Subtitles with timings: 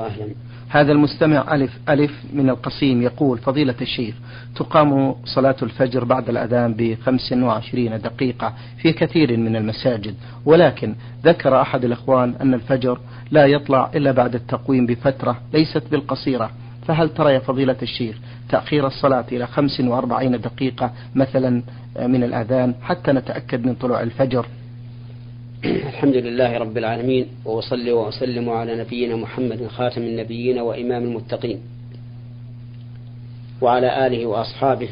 [0.00, 0.34] أهلا.
[0.68, 4.14] هذا المستمع ألف ألف من القصيم يقول فضيلة الشيخ
[4.56, 10.14] تقام صلاة الفجر بعد الأذان بخمس وعشرين دقيقة في كثير من المساجد
[10.44, 13.00] ولكن ذكر أحد الإخوان أن الفجر
[13.30, 16.50] لا يطلع إلا بعد التقويم بفترة ليست بالقصيرة.
[16.86, 18.16] فهل ترى يا فضيلة الشيخ
[18.48, 21.62] تأخير الصلاة إلى خمس وأربعين دقيقة مثلا
[22.00, 24.46] من الأذان حتى نتأكد من طلوع الفجر؟
[25.64, 31.60] الحمد لله رب العالمين وأصلي وأسلم على نبينا محمد خاتم النبيين وإمام المتقين
[33.60, 34.88] وعلى آله وأصحابه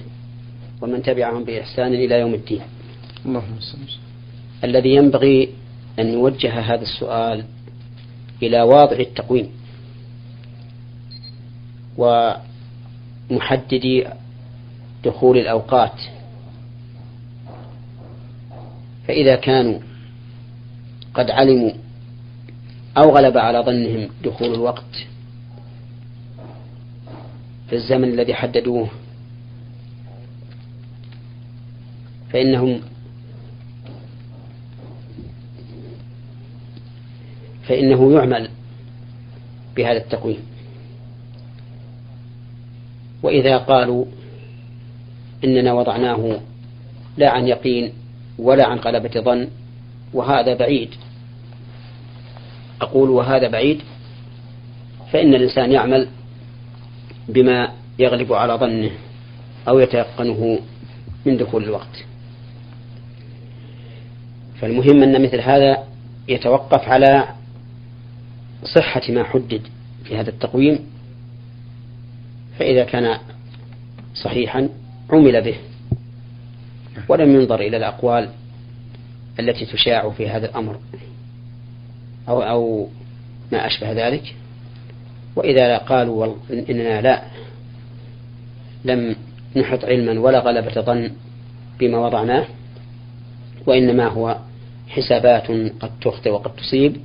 [0.82, 2.60] ومن تبعهم بإحسان إلى يوم الدين.
[3.26, 3.78] اللهم صل
[4.64, 5.48] الذي ينبغي
[5.98, 7.44] أن يوجه هذا السؤال
[8.42, 9.50] إلى واضع التقويم
[13.30, 14.06] ومحددي
[15.04, 16.00] دخول الأوقات.
[19.08, 19.78] فإذا كانوا
[21.16, 21.70] قد علموا
[22.96, 25.06] أو غلب على ظنهم دخول الوقت
[27.68, 28.88] في الزمن الذي حددوه.
[32.32, 32.80] فإنهم
[37.68, 38.48] فإنه يعمل
[39.76, 40.40] بهذا التقويم.
[43.22, 44.04] وإذا قالوا
[45.44, 46.40] إننا وضعناه
[47.16, 47.92] لا عن يقين
[48.38, 49.48] ولا عن غلبة ظن
[50.12, 50.94] وهذا بعيد.
[52.80, 53.82] أقول وهذا بعيد
[55.12, 56.08] فإن الإنسان يعمل
[57.28, 58.90] بما يغلب على ظنه
[59.68, 60.58] أو يتيقنه
[61.26, 62.04] من دخول الوقت.
[64.60, 65.84] فالمهم أن مثل هذا
[66.28, 67.28] يتوقف على
[68.64, 69.62] صحة ما حدد
[70.04, 70.78] في هذا التقويم
[72.58, 73.18] فإذا كان
[74.14, 74.68] صحيحا
[75.10, 75.56] عمل به
[77.08, 78.30] ولم ينظر إلى الأقوال
[79.40, 80.78] التي تشاع في هذا الأمر.
[82.28, 82.88] أو أو
[83.52, 84.34] ما أشبه ذلك.
[85.36, 87.22] وإذا قالوا إننا لا
[88.84, 89.16] لم
[89.56, 91.10] نحط علما ولا غلبة ظن
[91.80, 92.46] بما وضعناه
[93.66, 94.38] وإنما هو
[94.88, 96.96] حسابات قد تخطئ وقد تصيب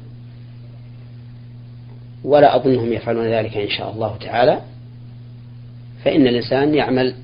[2.23, 4.61] ولا أظنهم يفعلون ذلك إن شاء الله تعالى.
[6.03, 7.15] فإن الإنسان يعمل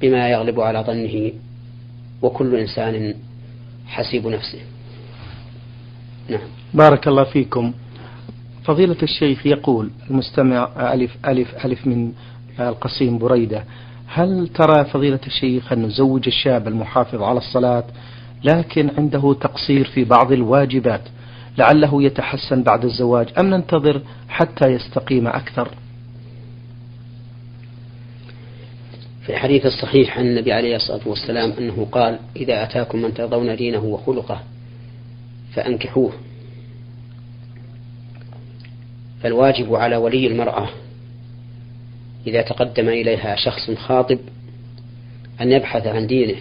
[0.00, 1.32] بما يغلب على ظنه
[2.22, 3.14] وكل إنسان
[3.86, 4.60] حسيب نفسه.
[6.30, 6.40] نعم.
[6.74, 7.72] بارك الله فيكم.
[8.64, 12.12] فضيلة الشيخ يقول المستمع ألف ألف ألف من
[12.60, 13.64] القصيم بريدة
[14.06, 17.84] هل ترى فضيلة الشيخ أن نزوج الشاب المحافظ على الصلاة
[18.44, 21.00] لكن عنده تقصير في بعض الواجبات
[21.58, 25.68] لعله يتحسن بعد الزواج أم ننتظر حتى يستقيم أكثر؟
[29.26, 33.84] في الحديث الصحيح عن النبي عليه الصلاة والسلام أنه قال إذا أتاكم من ترضون دينه
[33.84, 34.40] وخلقه
[35.54, 36.12] فأنكحوه.
[39.22, 40.68] فالواجب على ولي المرأة
[42.26, 44.18] إذا تقدم إليها شخص خاطب
[45.40, 46.36] أن يبحث عن دينه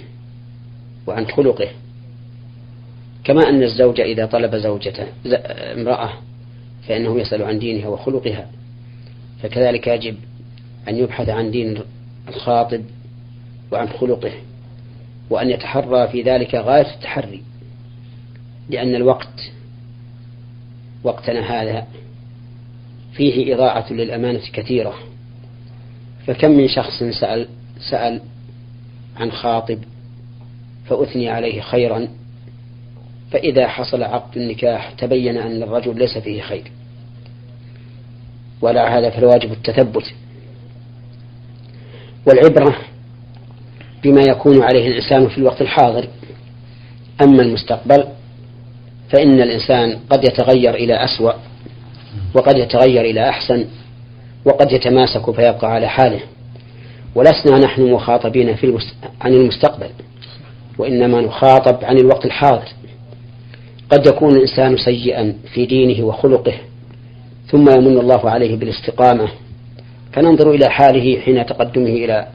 [1.08, 1.70] وعن خلقه
[3.24, 5.08] كما أن الزوج إذا طلب زوجته
[5.74, 6.14] امرأة
[6.88, 8.50] فإنه يسأل عن دينها وخلقها.
[9.44, 10.16] فكذلك يجب
[10.90, 11.80] أن يبحث عن دين
[12.28, 12.84] الخاطب
[13.72, 14.32] وعن خلقه
[15.30, 17.44] وأن يتحرى في ذلك غاية التحري.
[18.70, 19.52] لأن الوقت
[21.04, 21.88] وقتنا هذا
[23.14, 24.94] فيه إضاعة للأمانة كثيرة.
[26.28, 27.48] فكم من شخص سأل
[27.92, 28.22] سأل
[29.18, 29.80] عن خاطب
[30.90, 32.08] فأثني عليه خيرا
[33.32, 36.72] فإذا حصل عقد النكاح تبين أن الرجل ليس فيه خير.
[38.62, 40.14] ولا هذا فالواجب التثبت.
[42.28, 42.76] والعبرة
[44.04, 46.08] بما يكون عليه الإنسان في الوقت الحاضر.
[47.22, 48.19] أما المستقبل
[49.10, 51.34] فإن الإنسان قد يتغير إلى أسوأ
[52.36, 53.66] وقد يتغير إلى أحسن
[54.46, 56.20] وقد يتماسك فيبقى على حاله.
[57.16, 58.96] ولسنا نحن مخاطبين في المست...
[59.22, 59.90] عن المستقبل
[60.78, 62.68] وإنما نخاطب عن الوقت الحاضر.
[63.92, 66.54] قد يكون الإنسان سيئا في دينه وخلقه
[67.48, 69.28] ثم يمن الله عليه بالاستقامة.
[70.14, 72.28] فننظر إلى حاله حين تقدمه إلى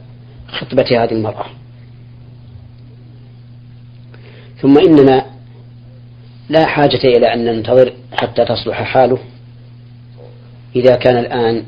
[0.47, 1.45] خطبة هذه المرأة.
[4.61, 5.34] ثم إننا
[6.49, 9.17] لا حاجة إلى أن ننتظر حتى تصلح حاله.
[10.75, 11.63] إذا كان الآن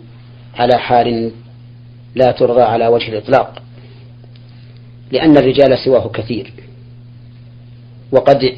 [0.55, 1.31] على حال
[2.15, 3.61] لا ترضى على وجه الإطلاق
[5.11, 6.53] لأن الرجال سواه كثير
[8.11, 8.55] وقد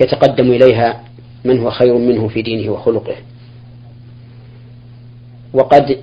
[0.00, 1.00] يتقدم إليها
[1.44, 3.16] من هو خير منه في دينه وخلقه
[5.52, 5.98] وقد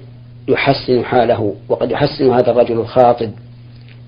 [0.48, 3.31] يحسن حاله وقد يحسن هذا الرجل الخاطب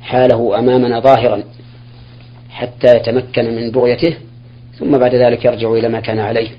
[0.02, 1.44] حاله أمامنا ظاهرا
[2.50, 4.18] حتى يتمكن من بغيته
[4.80, 6.50] ثم بعد ذلك يرجع إلى ما كان عليه.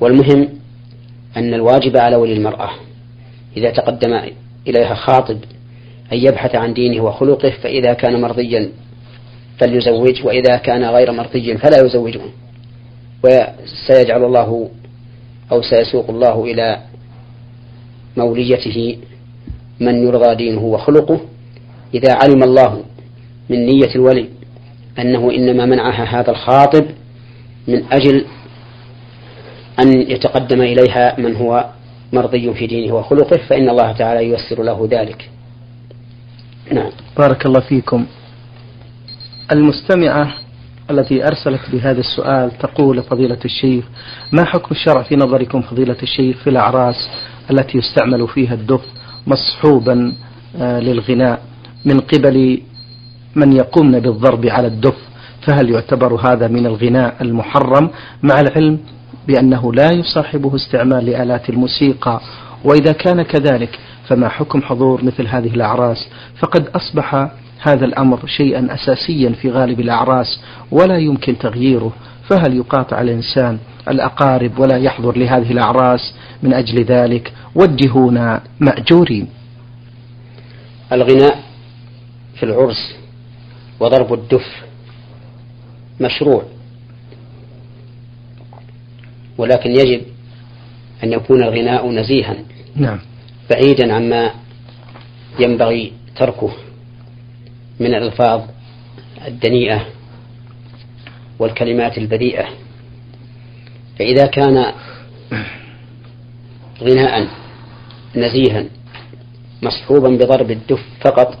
[0.00, 0.48] والمهم
[1.36, 2.70] أن الواجب على ولي المرأة
[3.56, 4.20] إذا تقدم
[4.68, 5.38] إليها خاطب
[6.12, 8.70] أن يبحث عن دينه وخلقه فإذا كان مرضيا
[9.58, 12.20] فليزوج وإذا كان غير مرضي فلا يزوجه.
[13.24, 14.70] وسيجعل الله
[15.52, 16.80] أو سيسوق الله إلى
[18.16, 18.98] موليته
[19.80, 21.20] من يرضى دينه وخلقه
[21.94, 22.82] إذا علم الله
[23.50, 24.39] من نية الولي.
[24.98, 26.84] أنه إنما منعها هذا الخاطب
[27.68, 28.24] من أجل
[29.80, 31.70] أن يتقدم إليها من هو
[32.12, 35.30] مرضي في دينه وخلقه فإن الله تعالى ييسر له ذلك.
[36.72, 36.90] نعم.
[37.18, 38.06] بارك الله فيكم.
[39.52, 40.34] المستمعة
[40.90, 43.84] التي أرسلت بهذا السؤال تقول فضيلة الشيخ
[44.32, 47.08] ما حكم الشرع في نظركم فضيلة الشيخ في الأعراس
[47.50, 48.84] التي يستعمل فيها الدف
[49.26, 50.12] مصحوبا
[50.56, 51.42] آه، للغناء
[51.84, 52.62] من قبل
[53.34, 54.96] من يقومن بالضرب على الدف
[55.42, 57.90] فهل يعتبر هذا من الغناء المحرم؟
[58.22, 58.78] مع العلم
[59.28, 62.20] بأنه لا يصاحبه استعمال لآلات الموسيقى
[62.64, 63.78] وإذا كان كذلك
[64.08, 67.30] فما حكم حضور مثل هذه الأعراس؟ فقد أصبح
[67.62, 70.40] هذا الأمر شيئا أساسيا في غالب الأعراس
[70.70, 71.92] ولا يمكن تغييره.
[72.28, 79.28] فهل يقاطع الإنسان الأقارب ولا يحضر لهذه الأعراس؟ من أجل ذلك وجهونا مأجورين.
[80.92, 81.38] الغناء
[82.34, 82.99] في العرس
[83.80, 84.64] وضرب الدف.
[86.00, 86.44] مشروع.
[89.38, 90.02] ولكن يجب
[91.04, 92.36] أن يكون الغناء نزيها.
[92.76, 92.98] نعم.
[93.50, 94.34] بعيدا عما
[95.38, 96.52] ينبغي تركه
[97.80, 98.42] من الألفاظ
[99.26, 99.86] الدنيئة
[101.38, 102.48] والكلمات البذيئة.
[103.98, 104.72] فإذا كان
[106.82, 107.28] غناء
[108.16, 108.64] نزيها
[109.62, 111.38] مصحوبا بضرب الدف فقط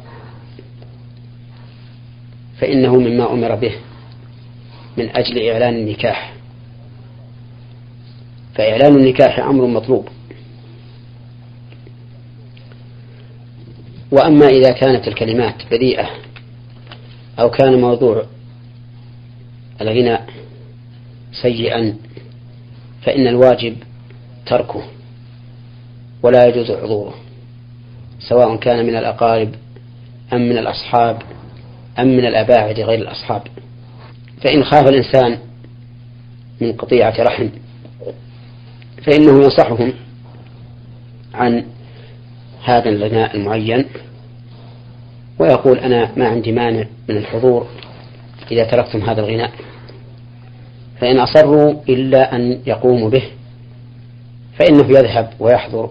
[2.60, 3.72] فإنه مما أمر به
[4.96, 6.32] من أجل إعلان النكاح.
[8.54, 10.08] فإعلان النكاح أمر مطلوب.
[14.12, 16.10] وأما إذا كانت الكلمات بذيئة
[17.38, 18.24] أو كان موضوع
[19.80, 20.26] الغناء
[21.42, 21.96] سيئا
[23.02, 23.76] فإن الواجب
[24.46, 24.82] تركه
[26.22, 27.14] ولا يجوز حضوره
[28.28, 29.54] سواء كان من الأقارب
[30.32, 31.22] أم من الأصحاب.
[32.00, 33.42] أم من الأباعد غير الأصحاب.
[34.42, 35.38] فإن خاف الإنسان
[36.60, 37.48] من قطيعة رحم
[39.06, 39.92] فإنه ينصحهم
[41.34, 41.64] عن
[42.64, 43.84] هذا الغناء المعين
[45.38, 47.66] ويقول أنا ما عندي مانع من الحضور
[48.50, 49.52] إذا تركتم هذا الغناء.
[51.00, 53.22] فإن أصروا إلا أن يقوموا به
[54.58, 55.90] فإنه يذهب ويحضر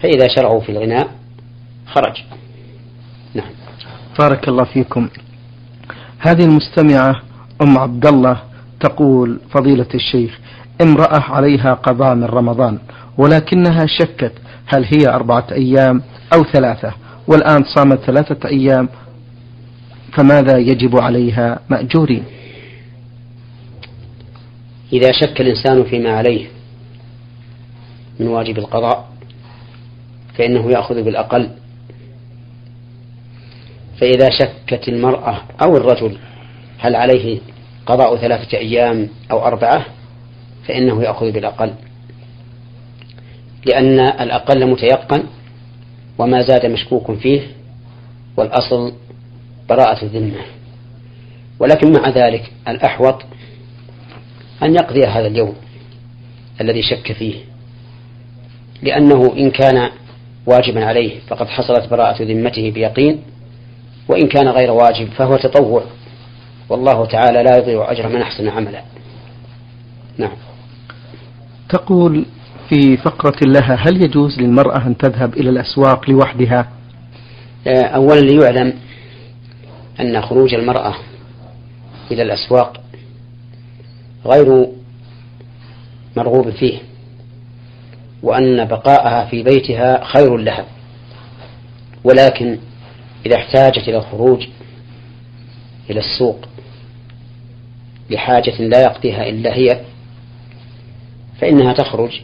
[0.00, 1.08] فإذا شرعوا في الغناء
[1.86, 2.22] خرج.
[3.34, 3.50] نعم.
[4.20, 5.08] بارك الله فيكم.
[6.18, 7.22] هذه المستمعة
[7.62, 8.36] أم عبد الله
[8.80, 10.38] تقول فضيلة الشيخ
[10.82, 12.78] امرأة عليها قضاء من رمضان
[13.18, 14.32] ولكنها شكت
[14.66, 16.02] هل هي أربعة أيام
[16.34, 16.92] أو ثلاثة
[17.26, 18.88] والآن صامت ثلاثة أيام
[20.12, 22.24] فماذا يجب عليها مأجورين؟
[24.92, 26.46] إذا شك الإنسان فيما عليه
[28.20, 29.08] من واجب القضاء
[30.38, 31.50] فإنه يأخذ بالأقل
[34.00, 36.18] فإذا شكت المرأة أو الرجل
[36.78, 37.40] هل عليه
[37.86, 39.86] قضاء ثلاثة أيام أو أربعة
[40.68, 41.72] فإنه يأخذ بالأقل.
[43.66, 45.22] لأن الأقل متيقن
[46.18, 47.40] وما زاد مشكوك فيه
[48.36, 48.92] والأصل
[49.68, 50.40] براءة الذمة.
[51.58, 53.22] ولكن مع ذلك الأحوط
[54.62, 55.54] أن يقضي هذا اليوم
[56.60, 57.34] الذي شك فيه.
[58.82, 59.90] لأنه إن كان
[60.46, 63.22] واجبا عليه فقد حصلت براءة ذمته بيقين
[64.10, 65.82] وإن كان غير واجب فهو تطوع.
[66.68, 68.82] والله تعالى لا يضيع أجر من أحسن عملا.
[70.18, 70.36] نعم.
[71.68, 72.24] تقول
[72.68, 76.68] في فقرة لها هل يجوز للمرأة أن تذهب إلى الأسواق لوحدها؟
[77.66, 78.74] آه، أولا ليعلم
[80.00, 80.94] أن خروج المرأة
[82.10, 82.80] إلى الأسواق
[84.26, 84.66] غير
[86.16, 86.78] مرغوب فيه
[88.22, 90.64] وأن بقاءها في بيتها خير لها.
[92.04, 92.58] ولكن
[93.26, 94.46] إذا احتاجت إلى الخروج
[95.90, 96.48] إلى السوق
[98.10, 99.80] لحاجة لا يقضيها إلا هي
[101.40, 102.20] فإنها تخرج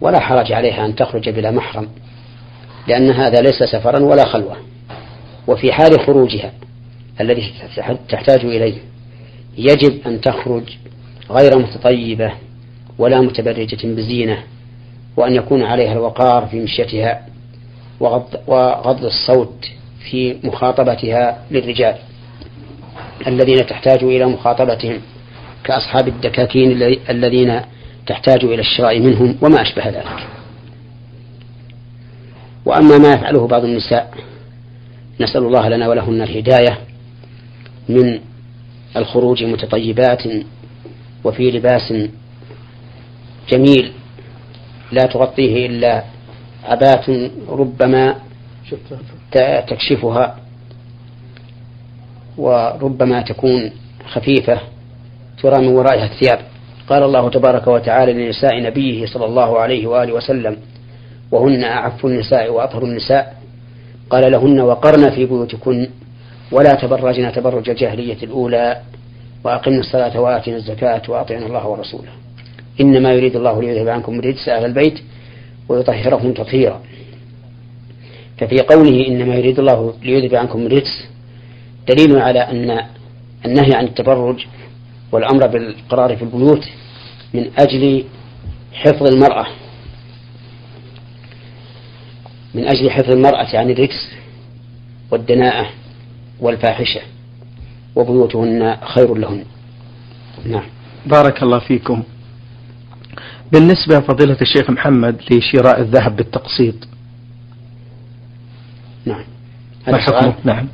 [0.00, 1.88] ولا حرج عليها أن تخرج بلا محرم
[2.88, 4.56] لأن هذا ليس سفرا ولا خلوة
[5.46, 6.52] وفي حال خروجها
[7.20, 7.52] الذي
[8.08, 8.78] تحتاج إليه
[9.58, 10.62] يجب أن تخرج
[11.30, 12.32] غير متطيبة
[12.98, 14.44] ولا متبرجة بزينة
[15.16, 17.26] وأن يكون عليها الوقار في مشيتها.
[18.00, 19.70] وغض, الصوت
[20.10, 21.96] في مخاطبتها للرجال
[23.26, 25.00] الذين تحتاج إلى مخاطبتهم
[25.64, 26.72] كأصحاب الدكاكين
[27.10, 27.60] الذين
[28.06, 30.26] تحتاج إلى الشراء منهم وما أشبه ذلك.
[32.64, 34.14] وأما ما يفعله بعض النساء
[35.20, 36.78] نسأل الله لنا ولهن الهداية
[37.88, 38.20] من
[38.96, 40.22] الخروج متطيبات
[41.24, 41.94] وفي لباس
[43.48, 43.92] جميل
[44.92, 46.04] لا تغطيه إلا
[46.64, 47.10] عبات
[47.48, 48.14] ربما
[49.66, 50.36] تكشفها
[52.38, 53.70] وربما تكون
[54.08, 54.60] خفيفة
[55.42, 56.38] ترى من ورائها الثياب.
[56.88, 60.56] قال الله تبارك وتعالى لنساء نبيه صلى الله عليه وآله وسلم
[61.32, 63.34] وهن أعف النساء وأطهر النساء.
[64.10, 65.88] قال لهن وقرن في بيوتكن
[66.52, 68.80] ولا تبرجن تبرج الجاهلية الأولى
[69.44, 72.10] وأقمنا الصلاة وآتينا الزكاة وأطعنا الله ورسوله.
[72.80, 74.98] إنما يريد الله ليذهب عنكم رجس أهل البيت
[75.68, 76.82] ويطهرهم تطهيرا.
[78.38, 81.08] ففي قوله إنما يريد الله ليذهب عنكم الرجس
[81.88, 82.86] دليل على أن
[83.46, 84.46] النهي عن التبرج
[85.12, 86.64] والأمر بالقرار في البيوت
[87.34, 88.04] من أجل
[88.72, 89.46] حفظ المرأة
[92.54, 94.08] من أجل حفظ المرأة عن الركس
[95.10, 95.68] والدناءة
[96.40, 97.00] والفاحشة
[97.96, 99.44] وبيوتهن خير لهن.
[100.46, 100.66] نعم.
[101.06, 102.02] بارك الله فيكم.
[103.52, 106.74] بالنسبة فضيلة الشيخ محمد لشراء الذهب بالتقسيط.
[109.04, 109.24] نعم.
[109.88, 110.68] ما حكمه؟ نعم.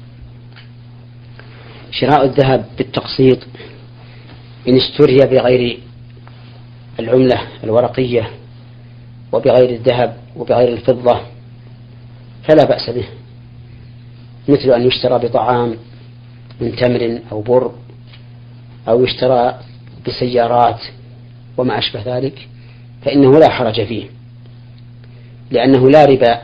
[1.90, 3.38] شراء الذهب بالتقسيط
[4.68, 5.78] إن اشتري بغير
[7.00, 8.30] العملة الورقية
[9.32, 11.20] وبغير الذهب وبغير الفضة
[12.48, 13.06] فلا بأس به.
[14.48, 15.76] مثل أن يشترى بطعام
[16.60, 17.72] من تمر أو بر
[18.88, 19.60] أو يشترى
[20.06, 20.80] بسيارات
[21.56, 22.48] وما أشبه ذلك.
[23.04, 24.06] فإنه لا حرج فيه.
[25.50, 26.38] لأنه لا ربا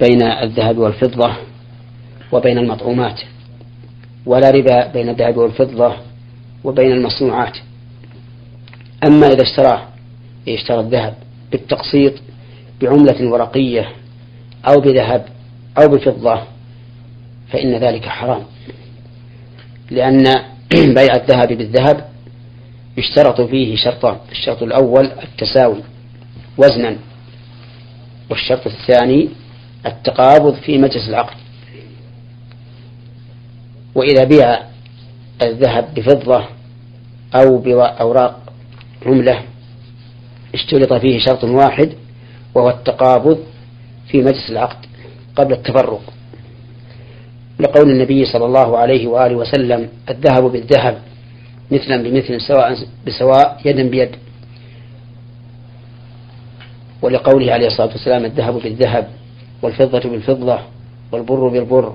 [0.00, 1.36] بين الذهب والفضة
[2.32, 3.20] وبين المطعومات
[4.26, 5.96] ولا ربا بين الذهب والفضة
[6.64, 7.56] وبين المصنوعات.
[9.06, 9.88] أما إذا اشتراه
[10.48, 11.14] اشترى الذهب
[11.52, 12.12] بالتقسيط
[12.82, 13.88] بعملة ورقية
[14.68, 15.24] أو بذهب
[15.78, 16.42] أو بفضة
[17.52, 18.42] فإن ذلك حرام.
[19.90, 20.24] لأن
[20.94, 22.09] بيع الذهب بالذهب
[22.96, 25.82] يشترط فيه شرطان الشرط الأول التساوي
[26.58, 26.96] وزنا
[28.30, 29.28] والشرط الثاني
[29.86, 31.36] التقابض في مجلس العقد.
[33.94, 34.58] وإذا بيع
[35.42, 36.44] الذهب بفضة
[37.34, 38.52] أو بأوراق
[39.06, 39.42] عملة
[40.54, 41.92] اشترط فيه شرط واحد
[42.54, 43.38] وهو التقابض
[44.08, 44.86] في مجلس العقد
[45.36, 46.02] قبل التفرق.
[47.60, 51.02] لقول النبي صلى الله عليه وآله وسلم الذهب بالذهب
[51.70, 54.10] مثلا بمثل سواء بسواء يدا بيد.
[57.02, 59.08] ولقوله عليه الصلاة والسلام الذهب بالذهب
[59.62, 60.58] والفضة بالفضة
[61.12, 61.94] والبر بالبر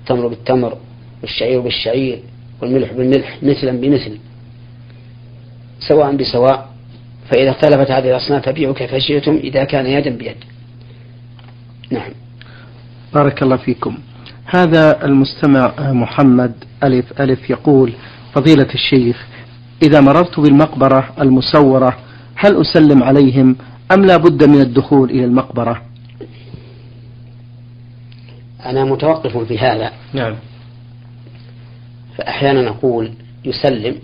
[0.00, 0.78] التمر بالتمر
[1.22, 2.22] والشعير بالشعير
[2.62, 4.18] والملح بالملح مثلا بمثل.
[5.88, 6.68] سواء بسواء
[7.30, 10.36] فإذا اختلفت هذه الأصناف فبيعوا كيف شئتم إذا كان يدا بيد.
[11.90, 12.10] نعم.
[13.14, 13.98] بارك الله فيكم.
[14.44, 16.52] هذا المستمع محمد
[16.82, 17.92] ألف ألف يقول
[18.34, 19.26] فضيلة الشيخ
[19.82, 21.98] إذا مررت بالمقبرة المسورة
[22.34, 23.56] هل أسلم عليهم
[23.92, 25.82] أم لا بد من الدخول إلى المقبرة؟
[28.66, 29.92] أنا متوقف في هذا.
[30.12, 30.34] نعم.
[32.16, 33.12] فأحيانا أقول
[33.44, 33.96] يسلم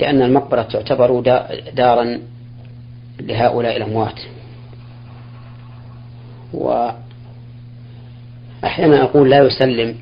[0.00, 1.20] لأن المقبرة تعتبر
[1.76, 2.18] دارا
[3.20, 4.20] لهؤلاء الأموات.
[6.52, 6.98] وأحيانا
[9.02, 9.94] أقول لا يسلم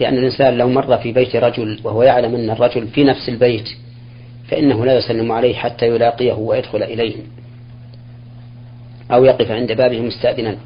[0.00, 3.68] لأن الإنسان لو مر في بيت رجل وهو يعلم أن الرجل في نفس البيت
[4.48, 7.14] فإنه لا يسلم عليه حتى يلاقيه ويدخل إليه
[9.12, 10.56] أو يقف عند بابه مستأذنا.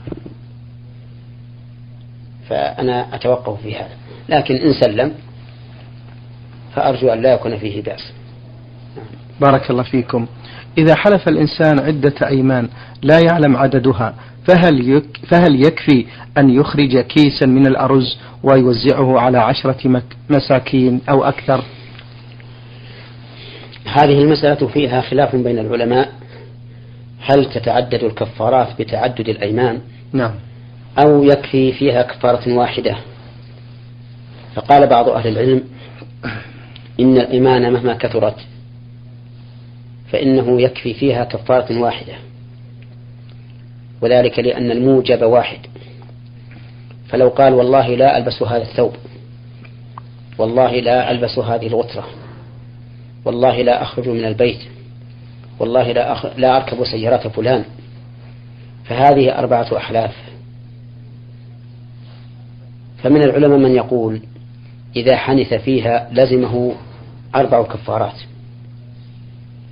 [2.48, 3.96] فأنا أتوقف في هذا.
[4.28, 5.14] لكن إن سلم
[6.74, 8.12] فأرجو أن لا يكون فيه بأس.
[9.40, 10.26] بارك الله فيكم.
[10.78, 12.68] إذا حلف الإنسان عدة أيمان
[13.02, 14.14] لا يعلم عددها
[14.48, 16.06] فهل, يك فهل يكفي
[16.38, 21.64] أن يخرج كيسا من الأرز ويوزعه على عشرة مساكين أو أكثر؟
[23.84, 26.12] هذه المسألة فيها خلاف بين العلماء.
[27.20, 29.80] هل تتعدد الكفارات بتعدد الأيمان؟
[30.12, 30.34] نعم.
[30.98, 32.96] أو يكفي فيها كفارة واحدة؟
[34.54, 35.62] فقال بعض أهل العلم
[37.00, 38.36] إن الإيمان مهما كثرت
[40.12, 42.14] فإنه يكفي فيها كفارة واحدة.
[44.02, 45.58] وذلك لأن الموجب واحد.
[47.08, 48.92] فلو قال والله لا ألبس هذا الثوب.
[50.38, 52.06] والله لا ألبس هذه الغترة.
[53.24, 54.60] والله لا أخرج من البيت.
[55.58, 56.26] والله لا, أخ...
[56.36, 57.64] لا أركب سيارة فلان.
[58.84, 60.16] فهذه أربعة أحلاف.
[63.02, 64.20] فمن العلماء من يقول
[64.96, 66.72] إذا حنث فيها لزمه
[67.34, 68.20] أربع كفارات.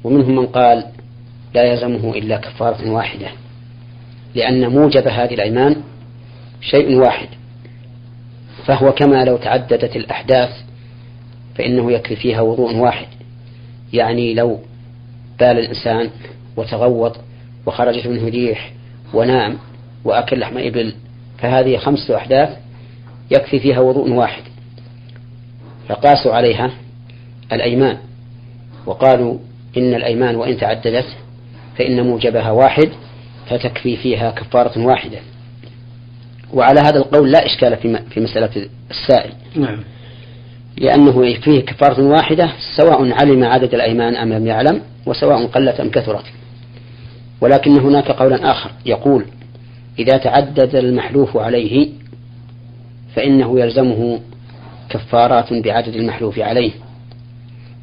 [0.05, 0.85] ومنهم من قال
[1.55, 3.29] لا يلزمه إلا كفارة واحدة.
[4.37, 5.77] لأن موجب هذه الأيمان
[6.61, 7.29] شيء واحد
[8.67, 10.51] فهو كما لو تعددت الأحداث
[11.55, 13.07] فإنه يكفي فيها وضوء واحد.
[13.93, 14.61] يعني لو
[15.39, 16.11] بال الإنسان
[16.57, 17.17] وتغوط
[17.67, 18.73] وخرجت منه ريح
[19.15, 19.59] ونام
[20.05, 20.95] وأكل لحم إبل
[21.39, 22.57] فهذه خمسة أحداث
[23.31, 24.43] يكفي فيها وضوء واحد.
[25.89, 26.71] فقاسوا عليها
[27.53, 27.99] الأيمان
[28.87, 29.39] وقالوا
[29.77, 31.17] إن الأيمان وإن تعددت
[31.79, 32.91] فإن موجبها واحد.
[33.49, 35.19] فتكفي فيها كفارة واحدة.
[36.53, 39.33] وعلى هذا القول لا إشكال في في مسألة السائل.
[39.57, 39.81] نعم.
[40.79, 46.25] لأنه فيه كفارة واحدة سواء علم عدد الأيمان أم لم يعلم وسواء قلت أم كثرت.
[47.41, 49.25] ولكن هناك قولا آخر يقول
[49.99, 51.89] إذا تعدد المحلوف عليه
[53.15, 54.21] فإنه يلزمه
[54.89, 56.71] كفارات بعدد المحلوف عليه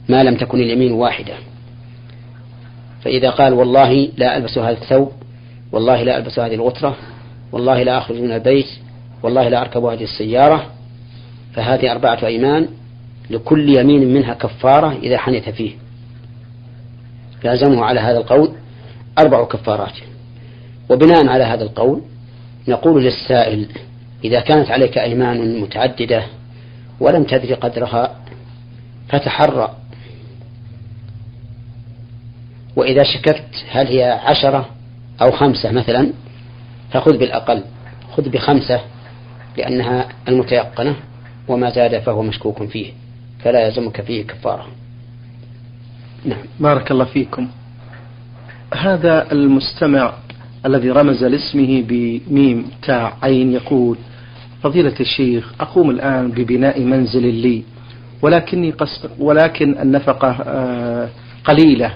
[0.09, 1.33] ما لم تكن اليمين واحدة.
[3.01, 5.11] فإذا قال والله لا ألبس هذا الثوب
[5.73, 6.97] والله لا ألبس هذه الغترة
[7.51, 8.67] والله لا أخرج من البيت
[9.23, 10.65] والله لا أركب هذه السيارة.
[11.53, 12.67] فهذه أربعة أيمان
[13.29, 15.71] لكل يمين منها كفارة إذا حنث فيه.
[17.45, 18.51] يلزمه على هذا القول
[19.19, 19.93] أربع كفارات.
[20.89, 22.01] وبناء على هذا القول
[22.67, 23.67] نقول للسائل
[24.23, 26.23] إذا كانت عليك أيمان متعددة
[26.99, 28.15] ولم تدري قدرها
[29.09, 29.75] فتحرى
[32.75, 34.69] وإذا شككت هل هي عشرة
[35.21, 36.11] أو خمسة مثلا
[36.91, 37.63] فخذ بالأقل
[38.17, 38.81] خذ بخمسة
[39.57, 40.95] لأنها المتيقنة
[41.47, 42.91] وما زاد فهو مشكوك فيه
[43.43, 44.67] فلا يلزمك فيه كفارة.
[46.25, 46.39] نعم.
[46.59, 47.47] بارك الله فيكم.
[48.73, 50.13] هذا المستمع
[50.65, 53.97] الذي رمز لاسمه بميم تاء عين يقول
[54.63, 57.63] فضيلة الشيخ أقوم الآن ببناء منزل لي
[58.21, 61.09] ولكني قص ولكن النفقة آه،
[61.45, 61.93] قليلة.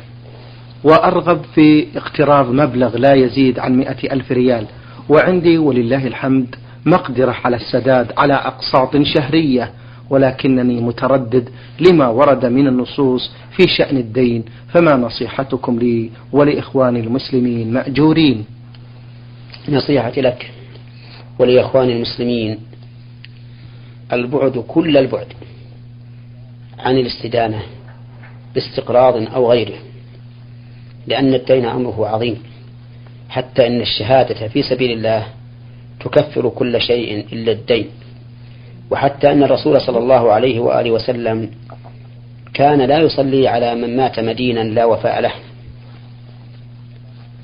[0.84, 4.66] وأرغب في اقتراض مبلغ لا يزيد عن مئة ألف ريال.
[5.10, 6.56] وعندي ولله الحمد
[6.86, 9.72] مقدرة على السداد على أقساط شهرية
[10.10, 11.50] ولكنني متردد
[11.80, 18.46] لما ورد من النصوص في شأن الدين فما نصيحتكم لي ولإخواني المسلمين مأجورين.
[19.70, 20.52] نصيحتي لك
[21.40, 22.60] ولإخواني المسلمين
[24.14, 25.28] البعد كل البعد
[26.80, 27.62] عن الاستدانة
[28.56, 29.87] باستقراض أو غيره.
[31.08, 32.44] لأن الدين أمره عظيم.
[33.30, 35.28] حتى إن الشهادة في سبيل الله
[36.00, 37.90] تكفر كل شيء إلا الدين.
[38.92, 41.52] وحتى أن الرسول صلى الله عليه وآله وسلم
[42.54, 45.32] كان لا يصلي على من مات مدينا لا وفاء له.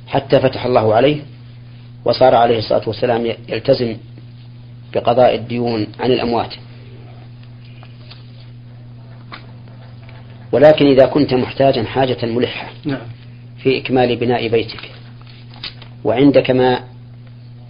[0.08, 1.21] حتى فتح الله عليه
[2.06, 3.97] وصار عليه الصلاة والسلام يلتزم
[4.93, 6.54] بقضاء الديون عن الأموات.
[10.52, 12.67] ولكن إذا كنت محتاجا حاجة ملحة.
[12.86, 13.02] نعم.
[13.63, 14.91] في إكمال بناء بيتك
[16.04, 16.80] وعندك ما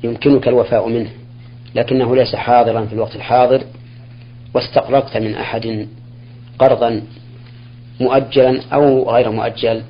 [0.03, 1.09] يمكنك الوفاء منه
[1.75, 3.63] لكنه ليس حاضرا في الوقت الحاضر
[4.53, 5.87] واستقرضت من أحد
[6.59, 7.01] قرضا
[7.99, 9.81] مؤجلا أو غير مؤجل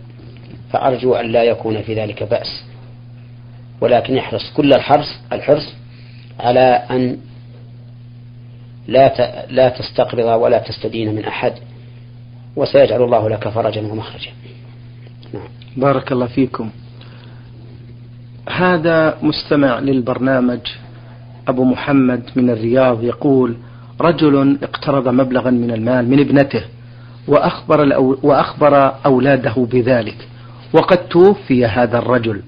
[0.71, 2.63] فأرجو أن لا يكون في ذلك بأس.
[3.81, 5.73] ولكن احرص كل الحرص الحرص
[6.39, 7.17] على أن
[8.87, 11.53] لا لا تستقرض ولا تستدين من أحد
[12.55, 14.31] وسيجعل الله لك فرجا ومخرجا.
[15.33, 15.47] نعم.
[15.77, 16.69] بارك الله فيكم.
[18.49, 20.59] هذا مستمع للبرنامج
[21.47, 23.55] أبو محمد من الرياض يقول
[24.01, 26.63] رجل اقترض مبلغا من المال من ابنته
[27.27, 30.27] وأخبر, وأخبر أولاده بذلك.
[30.73, 32.41] وقد توفي هذا الرجل.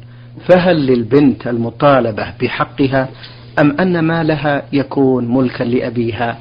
[0.47, 3.09] فهل للبنت المطالبة بحقها
[3.59, 6.37] أم أن مالها يكون ملكا لأبيها؟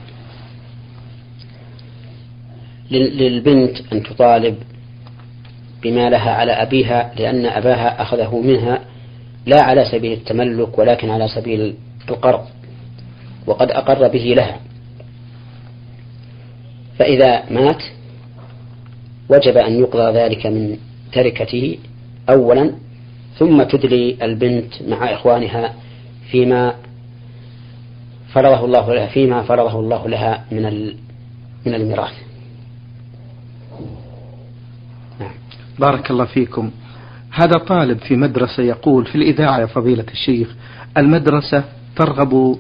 [2.91, 4.57] للبنت أن تطالب
[5.85, 8.79] بما لها على أبيها لأن أباها أخذه منها
[9.47, 11.75] لا على سبيل التملك ولكن على سبيل
[12.11, 12.45] القرض
[13.47, 14.61] وقد أقر به لها
[16.99, 17.83] فإذا مات
[19.29, 20.77] وجب أن يقضى ذلك من
[21.13, 21.79] تركته
[22.31, 22.71] أولا
[23.39, 25.75] ثم تدلي البنت مع إخوانها
[26.31, 26.75] فيما
[28.33, 30.63] فرضه الله لها فيما فرضه الله لها من
[31.67, 32.15] من الميراث.
[35.21, 35.31] نعم.
[35.79, 36.71] بارك الله فيكم.
[37.31, 40.49] هذا طالب في مدرسة يقول في الإذاعة يا فضيلة الشيخ
[40.97, 41.65] المدرسة
[41.97, 42.59] ترغب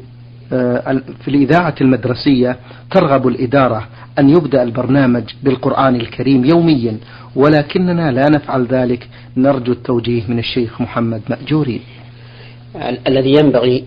[0.53, 2.57] آه، في الإذاعة المدرسية
[2.91, 6.99] ترغب الإدارة أن يبدأ البرنامج بالقرآن الكريم يوميا
[7.37, 11.81] ولكننا لا نفعل ذلك نرجو التوجيه من الشيخ محمد مأجوري
[13.09, 13.85] الذي ينبغي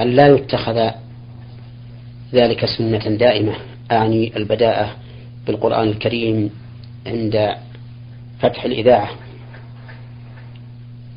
[0.00, 0.90] أن لا يتخذ
[2.34, 3.52] ذلك سنة دائمة
[3.92, 4.90] أعني البداءة
[5.46, 6.50] بالقرآن الكريم
[7.06, 7.54] عند
[8.40, 9.10] فتح الإذاعة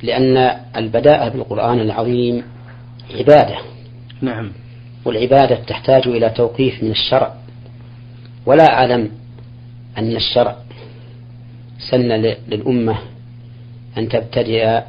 [0.03, 0.37] لأن
[0.75, 2.43] البداءة بالقرآن العظيم
[3.15, 3.57] عبادة.
[4.21, 4.51] نعم.
[5.05, 7.33] والعبادة تحتاج إلى توقيف من الشرع.
[8.45, 9.11] ولا أعلم
[9.97, 10.55] أن الشرع
[11.91, 12.11] سن
[12.47, 12.97] للأمة
[13.97, 14.81] أن تبتدئ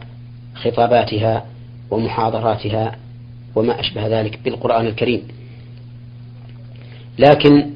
[0.54, 1.46] خطاباتها
[1.90, 2.96] ومحاضراتها
[3.54, 5.28] وما أشبه ذلك بالقرآن الكريم.
[7.18, 7.70] لكن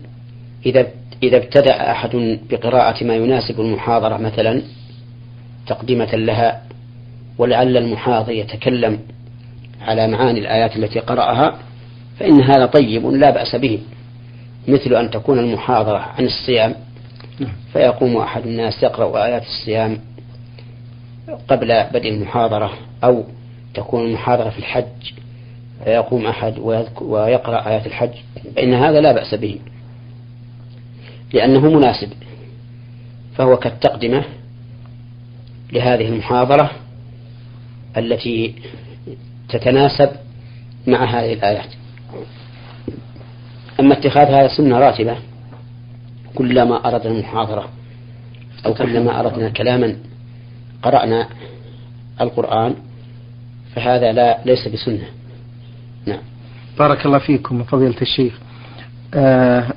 [0.66, 0.86] إذا
[1.22, 4.62] إذا ابتدأ أحد بقراءة ما يناسب المحاضرة مثلا
[5.66, 6.62] تقدمة لها
[7.38, 8.98] ولعل المحاضر يتكلم
[9.80, 11.58] على معاني الآيات التي قرأها
[12.18, 13.78] فإن هذا طيب لا بأس به
[14.68, 16.74] مثل أن تكون المحاضرة عن الصيام.
[17.72, 19.98] فيقوم أحد الناس يقرأ آيات الصيام
[21.48, 22.72] قبل بدء المحاضرة
[23.04, 23.24] أو
[23.74, 25.12] تكون المحاضرة في الحج
[25.84, 26.58] فيقوم أحد
[27.00, 28.10] ويقرأ آيات الحج
[28.56, 29.58] فإن هذا لا بأس به
[31.32, 32.12] لأنه مناسب.
[33.36, 34.24] فهو كالتقدمة
[35.72, 36.70] لهذه المحاضرة
[37.96, 38.54] التي
[39.48, 40.10] تتناسب
[40.86, 41.68] مع هذه الآيات.
[43.80, 45.16] أما اتخاذ هذا سنة راتبة
[46.34, 47.68] كلما أردنا المحاضرة
[48.66, 49.96] أو كلما أردنا كلاما
[50.82, 51.28] قرأنا
[52.20, 52.74] القرآن
[53.74, 55.06] فهذا لا ليس بسنة.
[56.06, 56.22] نعم.
[56.78, 58.38] بارك الله فيكم فضيلة الشيخ.
[59.14, 59.72] آه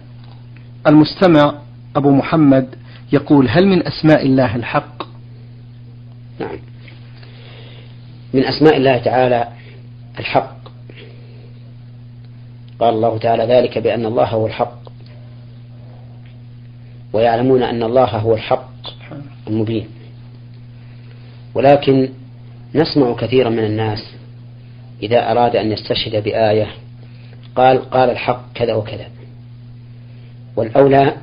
[0.87, 1.53] المستمع
[1.95, 2.75] أبو محمد
[3.13, 5.03] يقول هل من أسماء الله الحق؟
[6.39, 6.59] نعم.
[8.33, 9.47] من أسماء الله تعالى
[10.19, 10.55] الحق.
[12.79, 14.79] قال الله تعالى ذلك بأن الله هو الحق.
[17.13, 18.71] ويعلمون أن الله هو الحق
[19.47, 19.87] المبين.
[21.53, 22.09] ولكن
[22.75, 24.13] نسمع كثيرا من الناس
[25.03, 26.67] إذا أراد أن يستشهد بآية
[27.55, 29.14] قال قال الحق كذا وكذا.
[30.55, 31.15] والأولى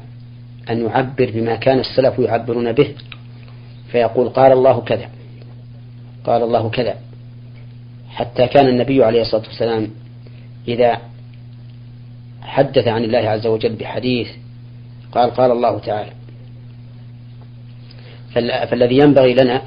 [0.71, 2.95] أن يعبر بما كان السلف يعبرون به
[3.93, 5.09] فيقول قال الله كذا
[6.25, 6.95] قال الله كذا
[8.11, 9.91] حتى كان النبي عليه الصلاة والسلام
[10.69, 10.99] إذا
[12.43, 14.29] حدث عن الله عز وجل بحديث
[15.13, 16.11] قال قال الله تعالى
[18.71, 19.63] فالذي ينبغي لنا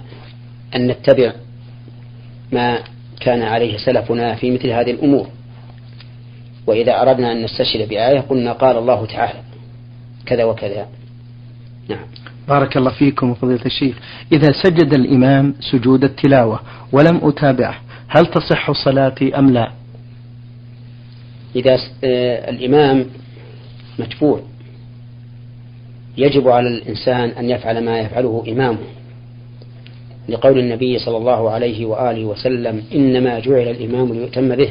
[0.75, 1.33] أن نتبع
[2.51, 2.79] ما
[3.19, 5.29] كان عليه سلفنا في مثل هذه الأمور
[6.67, 9.44] وإذا أردنا أن نستشهد بآية قلنا قال الله تعالى
[10.25, 10.87] كذا وكذا.
[11.89, 12.05] نعم.
[12.47, 13.95] بارك الله فيكم فضيلة الشيخ.
[14.31, 16.59] إذا سجد الإمام سجود التلاوة
[16.91, 17.75] ولم أتابعه
[18.07, 19.71] هل تصح صلاتي أم لا؟
[21.55, 23.05] إذا آه، الإمام
[23.99, 24.41] متبوع
[26.17, 28.77] يجب على الإنسان أن يفعل ما يفعله إمامه.
[30.29, 34.69] لقول النبي صلى الله عليه وآله وسلم إنما جعل الإمام ليؤتم به.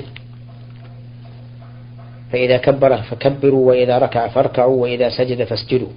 [2.35, 5.89] فإذا كبر فكبروا وإذا ركع فاركعوا وإذا سجد فاسجدوا.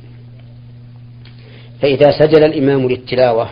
[1.82, 3.50] فإذا سجد الإمام للتلاوة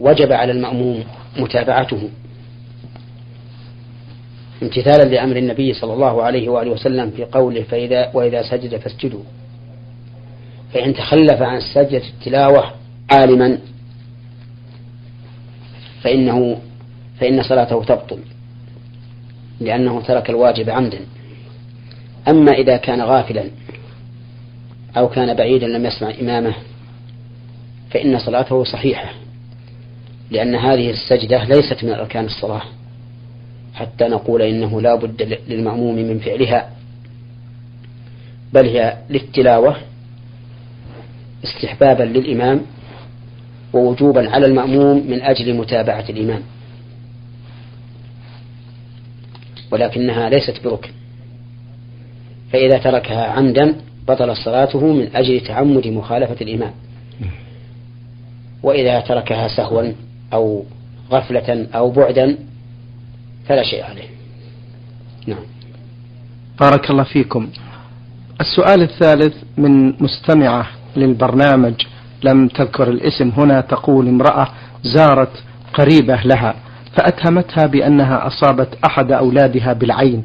[0.00, 1.04] وجب على المأموم
[1.38, 2.08] متابعته.
[4.62, 9.22] امتثالا لأمر النبي صلى الله عليه وآله وسلم في قوله فإذا وإذا سجد فاسجدوا.
[10.74, 12.64] فإن تخلف عن سجدة التلاوة
[13.10, 13.58] عالما
[16.02, 16.58] فإنه
[17.20, 18.18] فإن صلاته تبطل
[19.60, 21.00] لأنه ترك الواجب عمدا.
[22.28, 23.44] أما إذا كان غافلا
[24.96, 26.54] أو كان بعيدا لم يسمع إمامه
[27.90, 29.10] فإن صلاته صحيحة
[30.30, 32.62] لأن هذه السجدة ليست من أركان الصلاة.
[33.74, 36.70] حتى نقول إنه لا بد للمأموم من فعلها
[38.52, 39.76] بل هي للتلاوة
[41.44, 42.60] استحبابا للإمام
[43.72, 46.42] ووجوبا على المأموم من أجل متابعة الإمام.
[49.70, 50.90] ولكنها ليست بركن.
[52.52, 53.74] فإذا تركها عمدا
[54.08, 56.72] بطل صلاته من أجل تعمد مخالفة الإمام
[58.62, 59.92] وإذا تركها سهوا
[60.32, 60.64] أو
[61.10, 62.38] غفلة أو بعدا
[63.46, 64.08] فلا شيء عليه.
[65.26, 65.44] نعم.
[66.60, 67.48] بارك الله فيكم.
[68.40, 71.74] السؤال الثالث من مستمعة للبرنامج
[72.22, 74.48] لم تذكر الاسم هنا تقول امرأة
[74.82, 75.42] زارت
[75.74, 76.54] قريبة لها
[76.96, 80.24] فأتهمتها بأنها أصابت أحد أولادها بالعين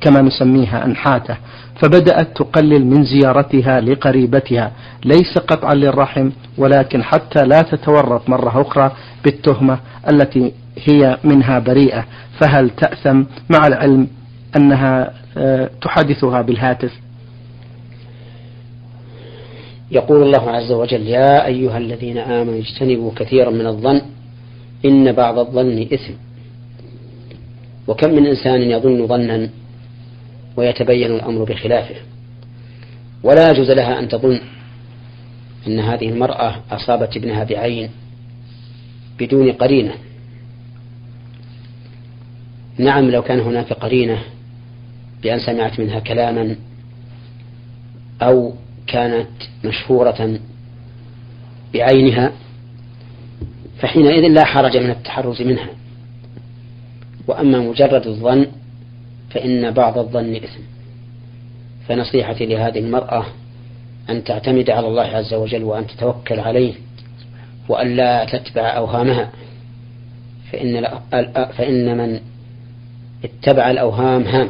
[0.00, 1.36] كما نسميها أنحاتة
[1.82, 4.72] فبدأت تقلل من زيارتها لقريبتها.
[5.04, 8.92] ليس قطعا للرحم ولكن حتى لا تتورط مرة أخرى
[9.24, 9.78] بالتهمة
[10.10, 10.52] التي
[10.86, 12.04] هي منها بريئة.
[12.40, 14.08] فهل تأثم مع العلم
[14.56, 16.92] أنها آه، تحدثها بالهاتف؟
[19.90, 24.00] يقول الله عز وجل يا أيها الذين آمنوا اجتنبوا كثيرا من الظن
[24.84, 26.12] إن بعض الظن إثم.
[27.88, 29.48] وكم من إنسان يظن ظنا
[30.58, 31.94] ويتبين الأمر بخلافه.
[33.22, 34.40] ولا يجوز لها أن تظن
[35.66, 37.90] أن هذه المرأة أصابت ابنها بعين
[39.18, 39.94] بدون قرينة.
[42.78, 44.22] نعم لو كان هناك قرينة
[45.22, 46.56] بأن سمعت منها كلاما
[48.22, 48.54] أو
[48.86, 49.28] كانت
[49.64, 50.38] مشهورة
[51.74, 52.32] بعينها
[53.80, 55.68] فحينئذ لا حرج من التحرز منها.
[57.26, 58.46] وأما مجرد الظن
[59.30, 60.60] فإن بعض الظن إثم.
[61.88, 63.24] فنصيحتي لهذه المرأة
[64.10, 66.74] أن تعتمد على الله عز وجل وأن تتوكل عليه
[67.68, 69.30] وأن لا تتبع أوهامها.
[70.52, 70.88] فإن,
[71.56, 72.20] فإن من
[73.24, 74.48] اتبع الأوهام هام.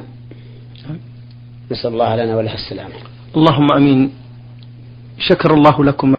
[1.73, 2.95] نسأل الله لنا ولها السلامة.
[3.37, 4.11] اللهم أمين.
[5.19, 6.18] شكر الله لكم.